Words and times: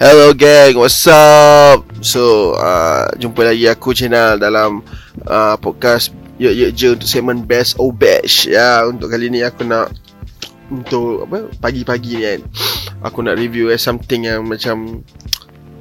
Hello 0.00 0.32
gang, 0.32 0.80
what's 0.80 1.04
up? 1.12 1.84
So, 2.00 2.56
uh, 2.56 3.12
jumpa 3.20 3.52
lagi 3.52 3.68
aku 3.68 3.92
channel 3.92 4.40
dalam 4.40 4.80
uh, 5.28 5.60
podcast 5.60 6.08
Ye 6.40 6.48
Ye 6.56 6.72
Je 6.72 6.96
untuk 6.96 7.04
segmen 7.04 7.44
Best 7.44 7.76
or 7.76 7.92
Bash 7.92 8.48
Ya, 8.48 8.88
untuk 8.88 9.12
kali 9.12 9.28
ni 9.28 9.44
aku 9.44 9.60
nak 9.68 9.92
Untuk 10.72 11.28
apa, 11.28 11.52
pagi-pagi 11.60 12.16
ni 12.16 12.24
kan 12.24 12.40
Aku 13.04 13.20
nak 13.20 13.36
review 13.36 13.68
eh, 13.68 13.76
something 13.76 14.24
yang 14.24 14.40
macam 14.48 15.04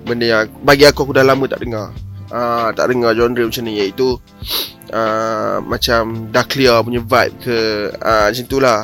Benda 0.04 0.27
yang 0.27 0.51
bagi 0.67 0.83
aku 0.83 1.07
aku 1.07 1.15
dah 1.15 1.23
lama 1.23 1.47
tak 1.47 1.63
dengar. 1.63 1.95
Uh, 2.27 2.75
Tak 2.75 2.91
dengar 2.91 3.15
genre 3.15 3.47
macam 3.47 3.63
ni 3.63 3.79
iaitu 3.79 4.20
uh, 4.91 5.63
Macam 5.63 6.27
dah 6.27 6.43
clear 6.43 6.83
punya 6.83 6.99
vibe 6.99 7.36
ke 7.39 7.57
uh, 7.95 8.27
Macam 8.27 8.45
tu 8.51 8.59
lah 8.59 8.83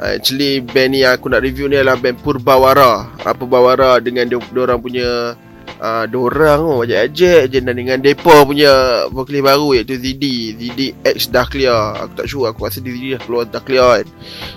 actually 0.00 0.64
band 0.64 0.96
ni 0.96 1.04
yang 1.04 1.20
aku 1.20 1.28
nak 1.28 1.44
review 1.44 1.68
ni 1.68 1.76
adalah 1.76 2.00
band 2.00 2.18
Purbawara. 2.24 3.20
Uh, 3.20 3.34
Purbawara 3.36 4.00
dengan 4.00 4.24
dia, 4.26 4.40
orang 4.40 4.80
punya 4.80 5.36
uh, 5.80 6.04
Dia 6.06 6.18
orang 6.20 6.60
oh, 6.60 6.80
ajak-ajak 6.84 7.42
je 7.48 7.58
Dan 7.58 7.74
dengan 7.74 7.98
Depa 7.98 8.44
punya 8.44 9.04
vokalis 9.08 9.42
baru 9.42 9.68
iaitu 9.74 9.96
ZD 9.96 10.24
ZD 10.60 10.80
X 11.02 11.32
dah 11.32 11.48
clear 11.48 11.96
Aku 12.06 12.12
tak 12.14 12.26
sure 12.28 12.46
aku 12.52 12.68
rasa 12.68 12.84
ZD 12.84 13.16
dah 13.16 13.20
keluar 13.24 13.44
dah 13.48 13.62
clear 13.64 13.88
kan. 14.00 14.06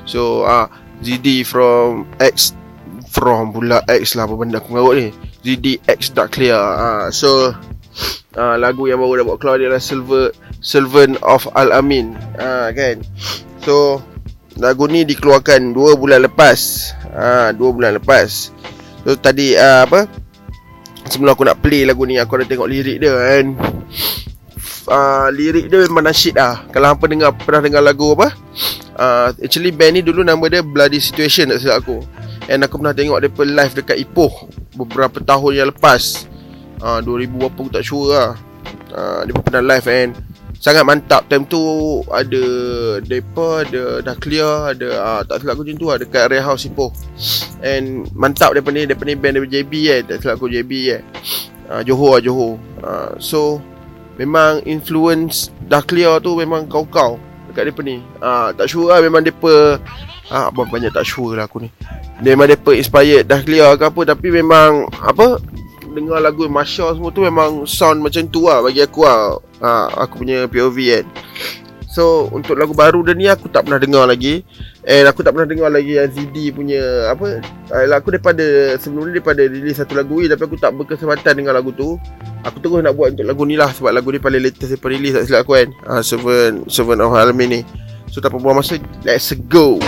So 0.04 0.44
uh, 0.44 0.68
ZD 1.02 1.48
from 1.48 2.06
X 2.20 2.54
From 3.14 3.54
pula 3.54 3.86
X 3.86 4.18
lah 4.18 4.26
apa 4.26 4.34
benda 4.36 4.58
aku 4.58 4.74
mengarut 4.74 4.96
ni. 5.00 5.08
ZD 5.44 5.84
X 5.88 6.14
dah 6.14 6.28
clear 6.28 6.58
uh, 6.58 7.08
So 7.14 7.56
uh, 8.36 8.56
Lagu 8.60 8.90
yang 8.90 9.00
baru 9.00 9.24
dah 9.24 9.26
buat 9.28 9.38
keluar 9.40 9.58
dia 9.60 9.72
adalah 9.72 9.84
Silver 9.84 10.32
Servant 10.64 11.20
of 11.24 11.48
Al-Amin 11.56 12.16
uh, 12.40 12.72
Kan? 12.72 13.04
So 13.64 14.04
Lagu 14.62 14.86
ni 14.86 15.02
dikeluarkan 15.02 15.74
2 15.74 15.98
bulan 15.98 16.30
lepas. 16.30 16.94
Ha, 17.14 17.54
2 17.56 17.58
bulan 17.58 17.98
lepas. 17.98 18.54
So 19.04 19.18
tadi 19.18 19.58
uh, 19.58 19.84
apa? 19.90 20.06
Sebelum 21.10 21.36
aku 21.36 21.44
nak 21.44 21.60
play 21.60 21.84
lagu 21.84 22.08
ni 22.08 22.16
Aku 22.16 22.40
ada 22.40 22.48
tengok 22.48 22.70
lirik 22.72 23.04
dia 23.04 23.12
kan? 23.12 23.46
Uh, 24.84 25.28
Lirik 25.32 25.72
dia 25.72 25.80
memang 25.88 26.04
nasyid 26.04 26.36
lah 26.36 26.68
Kalau 26.72 26.92
hampa 26.92 27.08
dengar, 27.08 27.32
pernah 27.36 27.64
dengar 27.64 27.84
lagu 27.84 28.16
apa? 28.16 28.32
Uh, 28.96 29.32
Actually 29.44 29.72
band 29.72 30.00
ni 30.00 30.02
dulu 30.04 30.24
nama 30.24 30.44
dia 30.48 30.64
Bloody 30.64 31.00
Situation 31.00 31.52
tak 31.52 31.60
silap 31.64 31.84
aku. 31.84 32.04
And 32.48 32.64
aku 32.64 32.80
pernah 32.80 32.96
tengok 32.96 33.20
dia 33.20 33.32
live 33.32 33.74
dekat 33.76 33.98
Ipoh 34.00 34.48
Beberapa 34.76 35.20
tahun 35.20 35.52
yang 35.56 35.68
lepas. 35.72 36.28
Uh, 36.84 37.00
2000 37.04 37.32
apa 37.32 37.48
aku 37.48 37.72
tak 37.72 37.84
sure 37.84 38.12
lah 38.12 38.30
uh, 38.92 39.22
Dia 39.24 39.34
pernah 39.40 39.64
live 39.76 39.88
and 39.88 40.12
sangat 40.64 40.88
mantap. 40.88 41.28
Time 41.28 41.44
tu 41.44 41.60
ada 42.08 42.44
depa 43.04 43.68
ada 43.68 44.00
dah 44.00 44.16
clear 44.16 44.72
ada 44.72 44.88
uh, 44.96 45.22
tak 45.28 45.44
silap 45.44 45.60
aku 45.60 45.68
macam 45.68 45.76
tu 45.76 45.88
lah 45.92 45.98
dekat 46.00 46.22
area 46.32 46.40
house 46.40 46.64
Ipoh. 46.72 46.96
And 47.60 48.08
mantap 48.16 48.56
depa 48.56 48.72
ni 48.72 48.88
depa 48.88 49.04
ni 49.04 49.20
band 49.20 49.36
depa 49.36 49.48
JB 49.52 49.74
eh. 49.92 50.00
Tak 50.08 50.24
silap 50.24 50.40
aku 50.40 50.48
JB 50.48 50.72
eh. 50.96 51.02
Uh, 51.68 51.84
Johor 51.84 52.16
lah 52.16 52.22
Johor. 52.24 52.56
Uh, 52.80 53.12
so 53.20 53.60
memang 54.16 54.64
influence 54.64 55.52
dah 55.68 55.84
clear 55.84 56.24
tu 56.24 56.40
memang 56.40 56.64
kau-kau 56.72 57.20
dekat 57.52 57.76
depa 57.76 57.84
ni. 57.84 58.00
Uh, 58.24 58.56
tak 58.56 58.72
sure 58.72 58.88
lah 58.88 59.04
memang 59.04 59.20
depa 59.20 59.76
ah 60.32 60.48
uh, 60.48 60.66
banyak 60.72 60.96
tak 60.96 61.04
sure 61.04 61.36
lah 61.36 61.44
aku 61.44 61.68
ni. 61.68 61.70
Memang 62.24 62.48
depa 62.48 62.72
inspired 62.72 63.28
dah 63.28 63.44
clear 63.44 63.76
ke 63.76 63.84
apa 63.84 64.16
tapi 64.16 64.32
memang 64.32 64.88
apa 65.04 65.44
dengar 65.94 66.20
lagu 66.20 66.50
Masya 66.50 66.98
semua 66.98 67.14
tu 67.14 67.22
memang 67.22 67.64
sound 67.70 68.02
macam 68.02 68.26
tu 68.28 68.50
lah 68.50 68.66
bagi 68.66 68.82
aku 68.82 69.06
lah. 69.06 69.38
Ha, 69.64 70.04
Aku 70.04 70.26
punya 70.26 70.50
POV 70.50 70.78
kan. 70.90 71.06
So 71.94 72.26
untuk 72.34 72.58
lagu 72.58 72.74
baru 72.74 73.06
dia 73.06 73.14
ni 73.14 73.30
aku 73.30 73.46
tak 73.54 73.70
pernah 73.70 73.78
dengar 73.78 74.10
lagi. 74.10 74.42
And 74.84 75.06
aku 75.06 75.22
tak 75.22 75.38
pernah 75.38 75.46
dengar 75.46 75.70
lagi 75.70 75.96
yang 75.96 76.12
ZD 76.12 76.52
punya 76.52 77.08
apa 77.08 77.40
Ayolah 77.72 78.04
aku 78.04 78.12
daripada 78.12 78.76
sebelum 78.76 79.08
ni 79.08 79.12
daripada 79.16 79.48
release 79.48 79.80
satu 79.80 79.96
lagu 79.96 80.20
ni 80.20 80.28
Tapi 80.28 80.44
aku 80.44 80.60
tak 80.60 80.76
berkesempatan 80.76 81.40
dengar 81.40 81.56
lagu 81.56 81.72
tu. 81.72 81.96
Aku 82.44 82.60
terus 82.60 82.84
nak 82.84 82.98
buat 82.98 83.16
untuk 83.16 83.30
lagu 83.30 83.48
ni 83.48 83.56
lah 83.56 83.72
Sebab 83.72 83.96
lagu 83.96 84.12
ni 84.12 84.20
paling 84.20 84.44
latest 84.44 84.76
daripada 84.76 84.92
release 84.92 85.16
tak 85.16 85.24
silap 85.30 85.42
aku 85.48 85.54
kan. 85.56 85.70
Ha, 85.88 85.92
Servant, 86.04 86.68
Servant 86.68 87.00
of 87.00 87.16
Alamin 87.16 87.62
ni. 87.62 87.62
So 88.12 88.22
tak 88.22 88.34
apa 88.34 88.38
buang 88.42 88.62
masa, 88.62 88.78
let's 89.06 89.34
go 89.50 89.82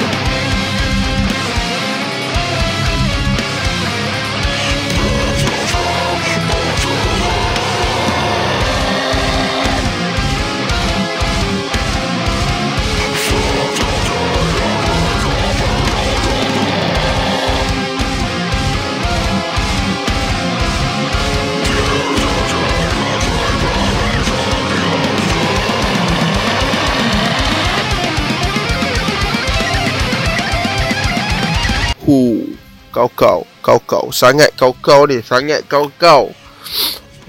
Hu 32.05 32.53
Kau 32.95 33.11
kau. 33.11 33.43
Kau 33.59 33.75
kau. 33.83 34.07
Sangat 34.15 34.55
kau 34.55 34.71
kau 34.71 35.03
ni. 35.03 35.19
Sangat 35.19 35.67
kau 35.67 35.91
kau. 35.99 36.31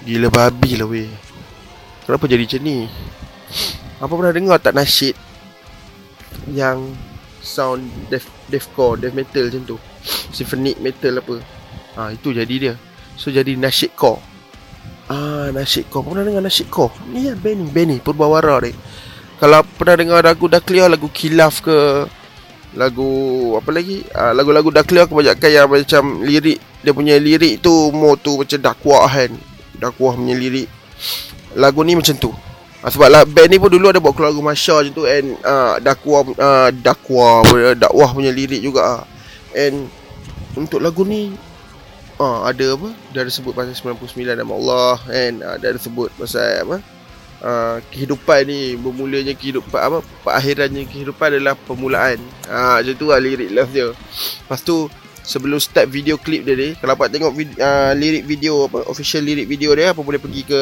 Gila 0.06 0.30
babi 0.30 0.78
lah 0.78 0.86
weh. 0.86 1.10
Kenapa 2.06 2.30
jadi 2.30 2.46
macam 2.46 2.62
ni? 2.62 2.86
Apa 3.98 4.12
pernah 4.14 4.30
dengar 4.30 4.62
tak 4.62 4.78
nasyid 4.78 5.18
Yang 6.54 6.94
Sound 7.42 7.90
death, 8.06 8.30
Deathcore 8.46 9.02
Death 9.02 9.16
metal 9.16 9.50
macam 9.50 9.74
tu? 9.74 9.76
Symphonic 10.30 10.78
metal 10.78 11.18
apa? 11.18 11.42
Ha, 11.98 12.14
Itu 12.14 12.30
jadi 12.30 12.54
dia. 12.54 12.74
So 13.18 13.34
jadi 13.34 13.58
nasyid 13.58 13.98
core 13.98 14.22
Ah, 15.10 15.50
nasyid 15.50 15.90
core 15.90 16.14
Pernah 16.14 16.22
dengar 16.30 16.42
nasyid 16.46 16.70
core 16.70 16.94
Ni 17.10 17.26
lah 17.26 17.34
band 17.34 17.66
ni. 17.66 17.68
Band 17.74 17.88
ni 17.90 17.98
ni 17.98 18.72
Kalau 19.42 19.60
pernah 19.74 19.96
dengar 19.98 20.22
lagu 20.22 20.46
dah 20.46 20.62
clear 20.62 20.86
Lagu 20.86 21.10
Kilaf 21.10 21.58
ke 21.58 22.06
lagu 22.76 23.10
apa 23.56 23.72
lagi? 23.72 24.04
Uh, 24.12 24.36
lagu-lagu 24.36 24.68
dah 24.68 24.84
clear 24.84 25.08
kebanyakan 25.08 25.50
yang 25.50 25.66
macam 25.66 26.02
lirik 26.22 26.60
dia 26.84 26.92
punya 26.94 27.18
lirik 27.18 27.64
tu 27.64 27.90
more 27.90 28.20
tu 28.20 28.38
macam 28.38 28.60
dakwah 28.60 29.08
kan. 29.08 29.32
Dakwah 29.80 30.14
punya 30.14 30.36
lirik. 30.36 30.68
Lagu 31.56 31.82
ni 31.82 31.96
macam 31.96 32.14
tu. 32.20 32.30
Uh, 32.84 32.90
sebab 32.92 33.08
lah, 33.08 33.22
band 33.24 33.48
ni 33.48 33.56
pun 33.56 33.72
dulu 33.72 33.88
ada 33.88 33.98
buat 33.98 34.12
keluar 34.12 34.30
lagu 34.30 34.44
Masya 34.44 34.84
macam 34.84 34.92
tu 34.92 35.04
and 35.08 35.34
uh, 35.42 35.80
dakwah 35.80 36.22
uh, 36.36 36.68
dakwah 36.70 37.42
dakwah 37.74 38.08
punya 38.12 38.30
lirik 38.30 38.60
juga 38.60 39.00
uh. 39.00 39.02
and 39.56 39.88
untuk 40.54 40.84
lagu 40.84 41.02
ni 41.02 41.32
uh, 42.20 42.44
ada 42.44 42.76
apa? 42.76 42.92
Dia 43.16 43.24
ada 43.24 43.32
sebut 43.32 43.56
pasal 43.56 43.72
99 43.72 44.36
nama 44.36 44.52
Allah 44.52 44.96
and 45.08 45.34
uh, 45.40 45.56
dia 45.56 45.72
ada 45.72 45.80
sebut 45.80 46.12
pasal 46.20 46.44
apa 46.64 46.95
uh, 47.42 47.82
kehidupan 47.92 48.48
ni 48.48 48.76
bermulanya 48.78 49.34
kehidupan 49.36 49.80
apa 49.80 49.98
akhirannya 50.28 50.86
kehidupan 50.88 51.36
adalah 51.36 51.56
permulaan. 51.56 52.20
Ah 52.46 52.78
uh, 52.78 52.84
macam 52.84 52.94
tu 52.96 53.06
lah 53.10 53.20
lirik 53.20 53.50
love 53.52 53.72
dia. 53.72 53.92
Lepas 53.92 54.60
tu 54.62 54.86
sebelum 55.26 55.58
start 55.58 55.90
video 55.90 56.14
clip 56.14 56.46
dia 56.46 56.54
ni 56.54 56.68
kalau 56.78 56.94
dapat 56.94 57.10
tengok 57.10 57.32
vid- 57.34 57.58
uh, 57.58 57.90
lirik 57.98 58.22
video 58.24 58.70
apa 58.70 58.86
official 58.86 59.26
lirik 59.26 59.50
video 59.50 59.74
dia 59.74 59.90
apa 59.90 59.98
boleh 59.98 60.22
pergi 60.22 60.46
ke 60.46 60.60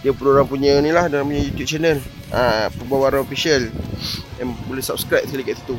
dia 0.00 0.16
program 0.16 0.48
punya 0.48 0.80
ni 0.80 0.88
lah 0.94 1.10
dalam 1.12 1.28
punya 1.28 1.44
YouTube 1.44 1.68
channel. 1.68 1.98
Ah 2.32 2.66
uh, 2.66 2.66
Pembawaan 2.72 3.20
official. 3.20 3.68
Yang 4.40 4.48
boleh 4.64 4.84
subscribe 4.84 5.26
sekali 5.26 5.44
kat 5.44 5.58
situ. 5.60 5.76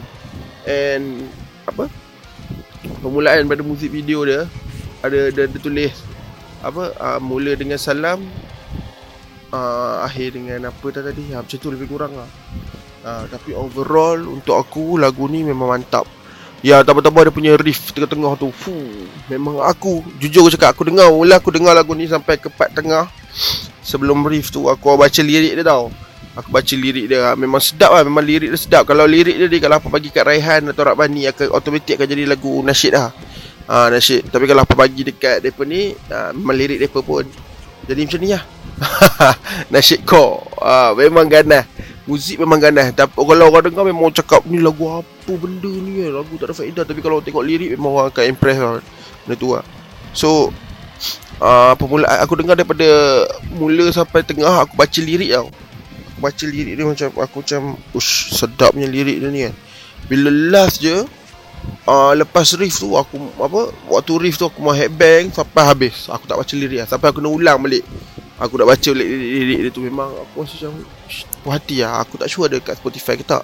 And 0.67 1.25
apa? 1.66 1.89
Permulaan 3.00 3.47
pada 3.47 3.63
muzik 3.63 3.89
video 3.89 4.27
dia 4.27 4.44
ada 5.00 5.31
dia, 5.31 5.47
dia 5.47 5.59
tulis 5.63 5.95
apa 6.59 6.91
uh, 7.00 7.19
mula 7.23 7.56
dengan 7.56 7.79
salam 7.79 8.19
uh, 9.53 10.05
akhir 10.05 10.37
dengan 10.37 10.69
apa 10.69 10.85
dah 10.93 11.03
tadi 11.05 11.33
ha, 11.33 11.41
macam 11.41 11.57
tu 11.57 11.69
lebih 11.69 11.87
kurang 11.89 12.13
lah. 12.15 12.29
Uh, 12.99 13.23
tapi 13.31 13.55
overall 13.55 14.19
untuk 14.27 14.59
aku 14.59 14.99
lagu 14.99 15.25
ni 15.31 15.45
memang 15.45 15.71
mantap. 15.71 16.05
Ya 16.59 16.83
tambah-tambah 16.83 17.23
dia 17.23 17.33
punya 17.33 17.53
riff 17.55 17.95
tengah-tengah 17.95 18.35
tu 18.35 18.51
Fuh, 18.51 19.07
memang 19.31 19.63
aku 19.63 20.03
jujur 20.19 20.43
aku 20.43 20.59
cakap 20.59 20.75
aku 20.75 20.91
dengar 20.91 21.07
mula 21.07 21.39
aku 21.39 21.56
dengar 21.56 21.71
lagu 21.71 21.95
ni 21.95 22.03
sampai 22.03 22.35
ke 22.35 22.51
part 22.51 22.68
tengah 22.75 23.07
sebelum 23.79 24.27
riff 24.27 24.51
tu 24.51 24.68
aku 24.68 25.00
baca 25.00 25.21
lirik 25.24 25.56
dia 25.56 25.63
tau. 25.63 25.88
Aku 26.35 26.51
baca 26.51 26.75
lirik 26.75 27.07
dia 27.07 27.31
memang 27.39 27.63
sedap 27.63 27.95
lah 27.95 28.03
memang 28.03 28.27
lirik 28.27 28.51
dia 28.51 28.59
sedap. 28.59 28.83
Kalau 28.83 29.07
lirik 29.07 29.39
dia 29.39 29.47
dia 29.47 29.59
kalau 29.63 29.79
apa 29.79 29.88
bagi 29.88 30.12
kat 30.12 30.27
Raihan 30.27 30.68
atau 30.68 30.83
Rabani 30.83 31.31
akan 31.31 31.47
automatik 31.56 31.95
akan 31.95 32.07
jadi 32.12 32.24
lagu 32.27 32.59
nasyid 32.59 32.91
lah. 32.91 33.15
Ah 33.71 33.88
uh, 33.88 33.88
nasyid 33.95 34.27
tapi 34.27 34.44
kalau 34.44 34.68
apa 34.68 34.75
bagi 34.75 35.07
dekat 35.07 35.39
depa 35.39 35.63
ni 35.63 35.95
uh, 36.12 36.35
memang 36.35 36.56
lirik 36.59 36.83
depa 36.83 37.00
pun. 37.00 37.24
Jadi 37.88 38.00
macam 38.03 38.19
ni 38.19 38.29
lah 38.35 38.44
Nasyid 39.73 40.07
core 40.07 40.43
ah, 40.59 40.95
Memang 40.95 41.27
ganas 41.27 41.67
Muzik 42.09 42.41
memang 42.41 42.57
ganas 42.57 42.89
Tapi 42.95 43.13
kalau 43.13 43.53
orang 43.53 43.69
dengar 43.69 43.85
memang 43.85 44.09
cakap 44.09 44.41
Ni 44.49 44.57
lagu 44.57 44.87
apa 44.89 45.31
benda 45.35 45.69
ni 45.69 46.01
eh? 46.01 46.09
Lagu 46.09 46.33
tak 46.41 46.49
ada 46.51 46.55
faedah. 46.57 46.83
Tapi 46.87 46.99
kalau 47.05 47.21
tengok 47.21 47.45
lirik 47.45 47.75
Memang 47.77 48.01
orang 48.01 48.09
akan 48.09 48.25
impress 48.25 48.57
lah. 48.57 48.81
Benda 49.25 49.35
tu 49.37 49.47
lah. 49.53 49.65
So 50.15 50.49
uh, 51.43 51.73
Permulaan 51.77 52.17
Aku 52.25 52.33
dengar 52.39 52.57
daripada 52.57 52.87
Mula 53.53 53.93
sampai 53.93 54.25
tengah 54.25 54.65
Aku 54.65 54.73
baca 54.73 54.99
lirik 54.99 55.29
tau. 55.29 55.47
Aku 56.15 56.19
baca 56.23 56.45
lirik 56.49 56.73
dia 56.73 56.85
macam 56.87 57.07
Aku 57.21 57.35
macam 57.45 57.61
Ush 57.93 58.33
sedapnya 58.33 58.89
lirik 58.89 59.21
dia 59.21 59.29
ni 59.29 59.39
kan 59.45 59.53
Bila 60.09 60.29
last 60.33 60.81
je 60.81 61.05
uh, 61.85 62.13
lepas 62.15 62.47
riff 62.55 62.79
tu 62.79 62.95
aku 62.95 63.19
apa 63.39 63.71
waktu 63.91 64.11
riff 64.17 64.39
tu 64.39 64.47
aku 64.47 64.63
mau 64.63 64.73
headbang 64.73 65.29
sampai 65.29 65.63
habis. 65.67 66.07
Aku 66.07 66.25
tak 66.25 66.39
baca 66.39 66.53
lirik 66.55 66.85
lah. 66.85 66.87
sampai 66.87 67.07
aku 67.11 67.19
nak 67.19 67.33
ulang 67.35 67.59
balik 67.59 67.83
aku 68.39 68.56
nak 68.56 68.71
baca 68.71 68.89
lirik, 68.95 69.19
lirik 69.19 69.59
dia 69.68 69.71
tu 69.75 69.83
memang 69.83 70.09
aku 70.09 70.47
rasa 70.47 70.71
macam 70.71 70.74
puas 71.44 71.53
hati 71.59 71.83
lah. 71.83 72.01
Aku 72.07 72.15
tak 72.15 72.31
sure 72.31 72.47
ada 72.47 72.57
kat 72.63 72.80
Spotify 72.80 73.19
ke 73.19 73.27
tak 73.27 73.44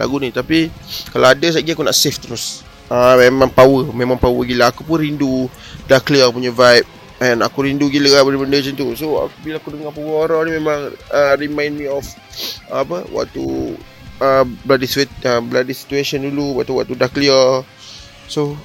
lagu 0.00 0.16
ni. 0.16 0.32
Tapi 0.32 0.72
kalau 1.12 1.28
ada 1.28 1.46
lagi 1.52 1.70
aku 1.70 1.84
nak 1.84 1.94
save 1.94 2.18
terus. 2.18 2.64
Uh, 2.92 3.16
memang 3.16 3.48
power 3.52 3.88
memang 3.92 4.16
power 4.16 4.42
gila. 4.48 4.72
Aku 4.72 4.82
pun 4.82 5.00
rindu 5.00 5.46
dah 5.86 6.00
clear 6.00 6.32
punya 6.32 6.50
vibe. 6.50 6.88
And 7.22 7.38
aku 7.38 7.62
rindu 7.62 7.86
gila 7.86 8.18
lah 8.18 8.22
benda-benda 8.26 8.58
macam 8.58 8.74
tu. 8.74 8.88
So 8.98 9.28
aku, 9.28 9.36
bila 9.46 9.56
aku 9.62 9.68
dengar 9.70 9.94
Pawara 9.94 10.42
ni 10.42 10.58
memang 10.58 10.90
uh, 10.90 11.34
Remind 11.38 11.78
me 11.78 11.86
of 11.86 12.02
uh, 12.66 12.82
Apa 12.82 13.06
Waktu 13.14 13.78
uh, 14.18 14.42
bloody, 14.66 14.90
sweat, 14.90 15.06
uh, 15.22 15.38
bloody 15.38 15.70
situation 15.70 16.26
dulu 16.26 16.58
Waktu 16.58 16.74
waktu 16.74 16.98
dah 16.98 17.06
clear. 17.06 17.62
So 18.26 18.58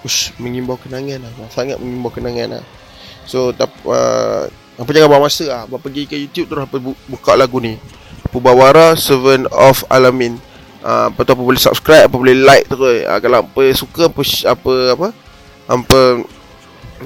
Ush, 0.00 0.32
mengimbau 0.40 0.80
kenangan 0.80 1.24
lah. 1.24 1.32
Sangat 1.52 1.76
mengimbau 1.76 2.08
kenangan 2.08 2.60
lah. 2.60 2.64
So 3.28 3.52
tak, 3.52 3.68
uh, 3.84 4.48
Apa 4.80 4.96
jangan 4.96 5.08
buang 5.12 5.28
masa? 5.28 5.44
Lah 5.44 5.62
Apa 5.68 5.76
pergi 5.76 6.08
ke 6.08 6.16
YouTube 6.16 6.48
terus 6.48 6.64
apa 6.64 6.76
buka 6.80 7.32
lagu 7.36 7.60
ni? 7.60 7.76
Pubawara 8.32 8.96
Servant 8.96 9.44
of 9.52 9.84
Alamin. 9.92 10.40
Uh, 10.80 11.12
Apa 11.12 11.28
tu 11.28 11.36
apa 11.36 11.42
boleh 11.44 11.60
subscribe 11.60 12.08
Apa 12.08 12.16
boleh 12.16 12.32
like 12.32 12.64
terus. 12.64 13.04
Uh, 13.04 13.20
Kalau 13.20 13.44
apa 13.44 13.62
suka 13.76 14.08
Apa 14.08 14.22
Apa, 14.56 14.72
apa? 14.96 15.08
Apa 15.68 16.00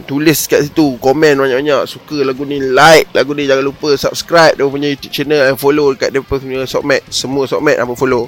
tulis 0.02 0.50
kat 0.50 0.66
situ 0.66 0.98
komen 0.98 1.38
banyak-banyak. 1.38 1.86
Suka 1.86 2.18
lagu 2.26 2.42
ni 2.42 2.58
like 2.58 3.14
lagu 3.14 3.30
ni. 3.30 3.46
Jangan 3.46 3.62
lupa 3.62 3.94
subscribe 3.94 4.58
dia 4.58 4.66
punya 4.66 4.90
YouTube 4.90 5.14
channel 5.14 5.46
and 5.46 5.54
follow 5.54 5.94
dekat 5.94 6.10
dia 6.10 6.18
punya 6.18 6.66
sokmat. 6.66 7.06
Semua 7.06 7.46
sokmat 7.46 7.78
apa 7.78 7.94
follow. 7.94 8.26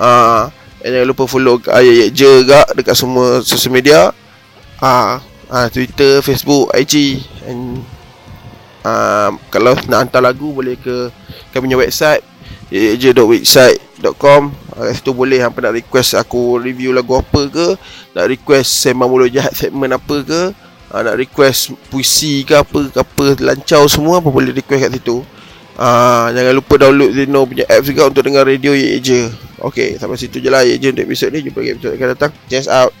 Ah 0.00 0.48
jangan 0.80 1.04
lupa 1.04 1.28
follow 1.28 1.60
ayat 1.68 2.12
je 2.12 2.48
juga 2.48 2.64
dekat 2.72 2.96
semua 2.96 3.44
social 3.44 3.72
media. 3.76 4.16
Ah 4.80 5.20
uh, 5.52 5.68
Twitter 5.68 6.24
Facebook 6.24 6.72
IG 6.72 7.20
and 7.44 7.84
uh, 8.84 9.30
kalau 9.48 9.74
nak 9.88 10.06
hantar 10.06 10.22
lagu 10.22 10.52
boleh 10.52 10.78
ke 10.78 11.10
kami 11.50 11.66
punya 11.72 11.80
website 11.80 12.22
je.website.com 12.70 14.52
uh, 14.76 14.90
Situ 14.92 15.10
boleh 15.10 15.40
hampa 15.40 15.64
nak 15.64 15.74
request 15.74 16.14
aku 16.18 16.60
review 16.60 16.92
lagu 16.92 17.16
apa 17.18 17.46
ke 17.48 17.66
Nak 18.14 18.26
request 18.30 18.84
sembang 18.84 19.08
mulut 19.10 19.30
jahat 19.32 19.52
segmen 19.56 19.90
apa 19.90 20.16
ke 20.22 20.40
uh, 20.94 21.00
nak 21.02 21.18
request 21.18 21.74
puisi 21.90 22.46
ke 22.46 22.54
apa 22.54 22.90
ke 22.90 22.98
apa 23.02 23.24
lancau 23.42 23.82
semua 23.90 24.22
apa 24.22 24.30
boleh 24.30 24.54
request 24.54 24.86
kat 24.86 24.92
situ. 24.94 25.18
Uh, 25.74 26.30
jangan 26.30 26.54
lupa 26.54 26.78
download 26.78 27.10
Zeno 27.10 27.42
punya 27.42 27.66
apps 27.66 27.90
juga 27.90 28.06
untuk 28.06 28.22
dengar 28.22 28.46
radio 28.46 28.70
Ye 28.70 29.02
je. 29.02 29.26
Okay, 29.58 29.98
sampai 29.98 30.14
situ 30.14 30.38
je 30.38 30.46
lah 30.46 30.62
Ye 30.62 30.78
je 30.78 30.94
untuk 30.94 31.02
episod 31.02 31.34
ni. 31.34 31.42
Jumpa 31.42 31.58
lagi 31.58 31.70
episod 31.74 31.92
akan 31.98 32.08
datang. 32.14 32.32
Just 32.46 32.70
out. 32.70 32.94